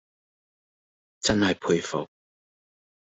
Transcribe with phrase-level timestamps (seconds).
[1.21, 2.07] 真系佩服